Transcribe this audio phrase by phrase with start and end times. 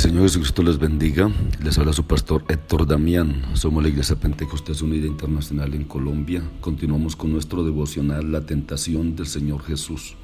[0.00, 1.30] Señor Jesucristo les bendiga.
[1.62, 3.42] Les habla su pastor Héctor Damián.
[3.52, 6.42] Somos la Iglesia Pentecostés Unida Internacional en Colombia.
[6.62, 10.14] Continuamos con nuestro devocional La tentación del Señor Jesús.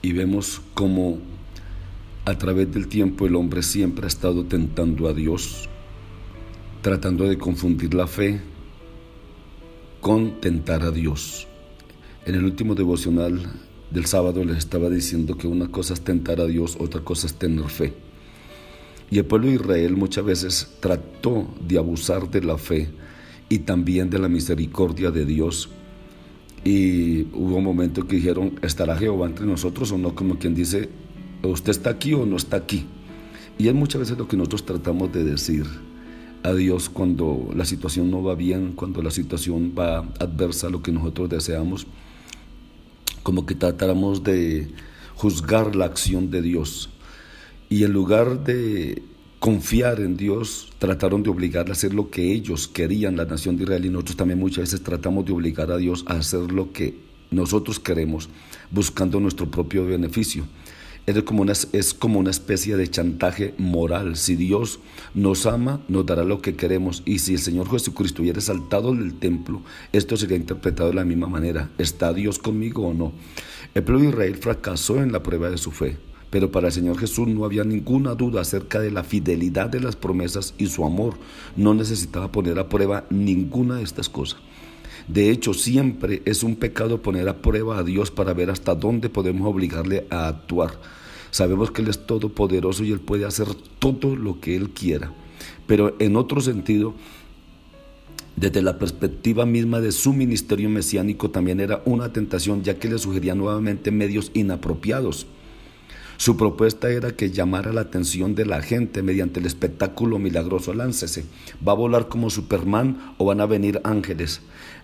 [0.00, 1.18] Y vemos cómo
[2.24, 5.68] a través del tiempo el hombre siempre ha estado tentando a Dios,
[6.82, 8.40] tratando de confundir la fe
[10.00, 11.48] con tentar a Dios.
[12.26, 13.42] En el último devocional
[13.90, 17.34] del sábado les estaba diciendo que una cosa es tentar a Dios, otra cosa es
[17.34, 18.11] tener fe.
[19.10, 22.88] Y el pueblo de Israel muchas veces trató de abusar de la fe
[23.48, 25.68] y también de la misericordia de Dios.
[26.64, 30.14] Y hubo un momento que dijeron, ¿estará Jehová entre nosotros o no?
[30.14, 30.88] Como quien dice,
[31.42, 32.86] ¿usted está aquí o no está aquí?
[33.58, 35.66] Y es muchas veces lo que nosotros tratamos de decir
[36.42, 40.82] a Dios cuando la situación no va bien, cuando la situación va adversa a lo
[40.82, 41.86] que nosotros deseamos,
[43.22, 44.68] como que tratáramos de
[45.14, 46.90] juzgar la acción de Dios.
[47.72, 49.02] Y en lugar de
[49.38, 53.62] confiar en Dios, trataron de obligar a hacer lo que ellos querían, la nación de
[53.62, 56.98] Israel, y nosotros también muchas veces tratamos de obligar a Dios a hacer lo que
[57.30, 58.28] nosotros queremos,
[58.70, 60.44] buscando nuestro propio beneficio.
[61.06, 64.16] Es como, una, es como una especie de chantaje moral.
[64.16, 64.78] Si Dios
[65.14, 67.02] nos ama, nos dará lo que queremos.
[67.06, 69.62] Y si el Señor Jesucristo hubiera saltado del templo,
[69.94, 71.70] esto sería interpretado de la misma manera.
[71.78, 73.14] ¿Está Dios conmigo o no?
[73.72, 76.11] El pueblo de Israel fracasó en la prueba de su fe.
[76.32, 79.96] Pero para el Señor Jesús no había ninguna duda acerca de la fidelidad de las
[79.96, 81.18] promesas y su amor.
[81.56, 84.40] No necesitaba poner a prueba ninguna de estas cosas.
[85.08, 89.10] De hecho, siempre es un pecado poner a prueba a Dios para ver hasta dónde
[89.10, 90.80] podemos obligarle a actuar.
[91.30, 95.12] Sabemos que Él es todopoderoso y Él puede hacer todo lo que Él quiera.
[95.66, 96.94] Pero en otro sentido,
[98.36, 102.98] desde la perspectiva misma de su ministerio mesiánico también era una tentación, ya que le
[102.98, 105.26] sugería nuevamente medios inapropiados.
[106.22, 110.72] Su propuesta era que llamara la atención de la gente mediante el espectáculo milagroso.
[110.72, 111.24] Láncese,
[111.66, 114.40] va a volar como Superman o van a venir ángeles.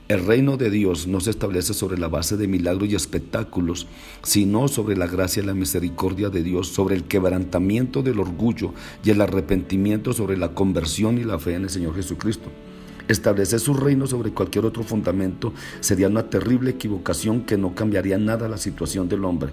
[0.09, 3.87] El reino de Dios no se establece sobre la base de milagros y espectáculos,
[4.25, 8.75] sino sobre la gracia y la misericordia de Dios, sobre el quebrantamiento del orgullo
[9.05, 12.50] y el arrepentimiento, sobre la conversión y la fe en el Señor Jesucristo.
[13.06, 18.49] Establecer su reino sobre cualquier otro fundamento sería una terrible equivocación que no cambiaría nada
[18.49, 19.53] la situación del hombre.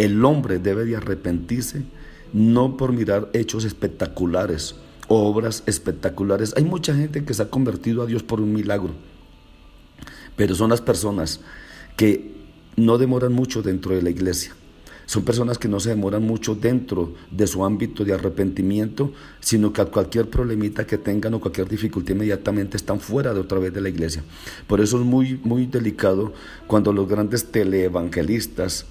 [0.00, 1.82] El hombre debe de arrepentirse
[2.32, 4.76] no por mirar hechos espectaculares,
[5.08, 6.54] obras espectaculares.
[6.56, 8.94] Hay mucha gente que se ha convertido a Dios por un milagro,
[10.36, 11.40] pero son las personas
[11.98, 12.32] que
[12.76, 14.54] no demoran mucho dentro de la iglesia.
[15.04, 19.82] Son personas que no se demoran mucho dentro de su ámbito de arrepentimiento, sino que
[19.82, 23.82] a cualquier problemita que tengan o cualquier dificultad inmediatamente están fuera de otra vez de
[23.82, 24.24] la iglesia.
[24.66, 26.32] Por eso es muy, muy delicado
[26.66, 28.86] cuando los grandes teleevangelistas,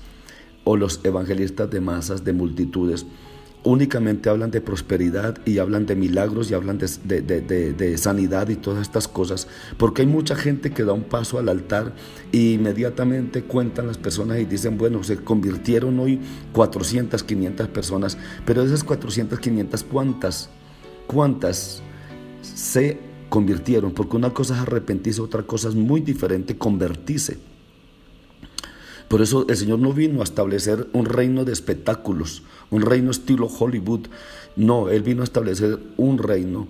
[0.70, 3.08] o los evangelistas de masas, de multitudes,
[3.64, 9.08] únicamente hablan de prosperidad y hablan de milagros y hablan de, sanidad y todas estas
[9.08, 9.48] cosas,
[9.78, 11.96] porque hay mucha gente que da un paso al altar
[12.32, 16.20] e inmediatamente cuentan las personas y dicen, bueno, se convirtieron hoy
[16.54, 18.16] 400, 500 personas,
[18.46, 20.52] pero de esas 400, 500, ¿cuántas?
[21.08, 21.82] ¿Cuántas
[22.44, 23.00] se
[23.30, 23.92] convirtieron?
[23.92, 27.40] Porque una cosa es arrepentirse, otra cosa es muy diferente convertirse.
[29.10, 33.48] Por eso el Señor no vino a establecer un reino de espectáculos, un reino estilo
[33.48, 34.08] Hollywood.
[34.56, 36.68] No, Él vino a establecer un reino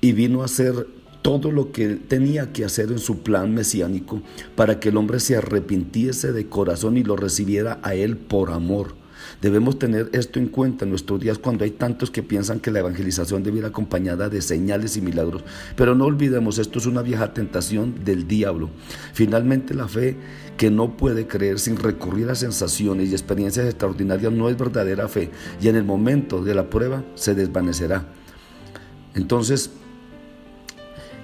[0.00, 0.88] y vino a hacer
[1.20, 4.22] todo lo que tenía que hacer en su plan mesiánico
[4.56, 8.94] para que el hombre se arrepintiese de corazón y lo recibiera a Él por amor.
[9.40, 12.80] Debemos tener esto en cuenta en nuestros días cuando hay tantos que piensan que la
[12.80, 15.44] evangelización debe ir acompañada de señales y milagros.
[15.76, 18.70] Pero no olvidemos, esto es una vieja tentación del diablo.
[19.12, 20.16] Finalmente la fe
[20.56, 25.30] que no puede creer sin recurrir a sensaciones y experiencias extraordinarias no es verdadera fe
[25.60, 28.06] y en el momento de la prueba se desvanecerá.
[29.14, 29.70] Entonces,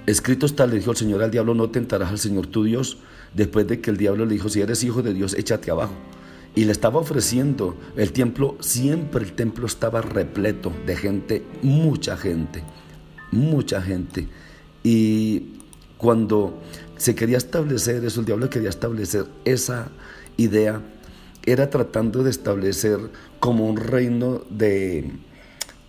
[0.05, 2.97] escrito está, le dijo el Señor al diablo, no tentarás al Señor tu Dios,
[3.33, 5.93] después de que el diablo le dijo, si eres hijo de Dios, échate abajo
[6.55, 12.63] y le estaba ofreciendo el templo, siempre el templo estaba repleto de gente, mucha gente,
[13.31, 14.27] mucha gente.
[14.83, 15.53] Y
[15.97, 16.59] cuando
[16.97, 19.89] se quería establecer eso, el diablo quería establecer esa
[20.37, 20.81] idea,
[21.45, 22.99] era tratando de establecer
[23.39, 25.11] como un reino de,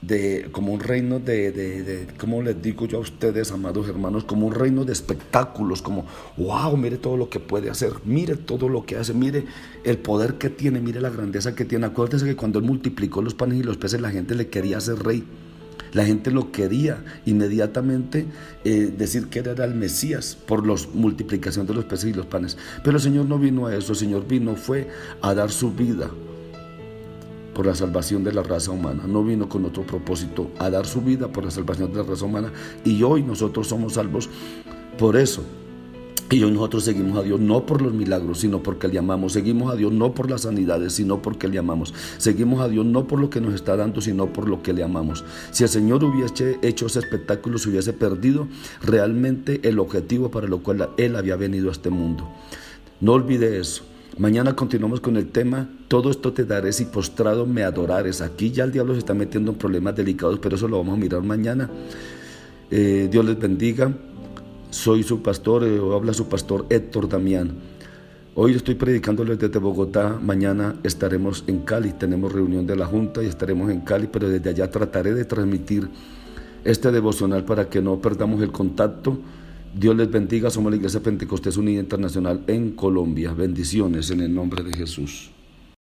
[0.02, 4.24] de, como un reino de, de, ¿cómo les digo yo a ustedes, amados hermanos?
[4.24, 6.04] Como un reino de espectáculos, como,
[6.36, 9.46] wow, mire todo lo que puede hacer, mire todo lo que hace, mire
[9.84, 11.86] el poder que tiene, mire la grandeza que tiene.
[11.86, 14.98] Acuérdense que cuando él multiplicó los panes y los peces, la gente le quería ser
[14.98, 15.24] rey.
[15.92, 18.24] La gente lo quería inmediatamente
[18.64, 22.56] eh, decir que era el Mesías por la multiplicación de los peces y los panes.
[22.82, 24.88] Pero el Señor no vino a eso, el Señor vino fue
[25.20, 26.10] a dar su vida
[27.54, 29.04] por la salvación de la raza humana.
[29.06, 32.24] No vino con otro propósito, a dar su vida por la salvación de la raza
[32.24, 32.52] humana.
[32.84, 34.28] Y hoy nosotros somos salvos
[34.98, 35.42] por eso.
[36.32, 39.34] Y hoy nosotros seguimos a Dios no por los milagros, sino porque le amamos.
[39.34, 41.92] Seguimos a Dios no por las sanidades, sino porque le amamos.
[42.16, 44.82] Seguimos a Dios no por lo que nos está dando, sino por lo que le
[44.82, 45.26] amamos.
[45.50, 48.48] Si el Señor hubiese hecho ese espectáculo, se hubiese perdido
[48.80, 52.26] realmente el objetivo para lo cual Él había venido a este mundo.
[53.02, 53.84] No olvide eso.
[54.18, 58.20] Mañana continuamos con el tema, todo esto te daré si postrado me adorares.
[58.20, 61.00] Aquí ya el diablo se está metiendo en problemas delicados, pero eso lo vamos a
[61.00, 61.70] mirar mañana.
[62.70, 63.90] Eh, Dios les bendiga.
[64.68, 67.52] Soy su pastor, eh, habla su pastor Héctor Damián.
[68.34, 73.26] Hoy estoy predicándoles desde Bogotá, mañana estaremos en Cali, tenemos reunión de la Junta y
[73.26, 75.88] estaremos en Cali, pero desde allá trataré de transmitir
[76.64, 79.18] este devocional para que no perdamos el contacto
[79.74, 80.50] Dios les bendiga.
[80.50, 83.32] Somos la Iglesia Pentecostés Unida Internacional en Colombia.
[83.32, 85.30] Bendiciones en el nombre de Jesús.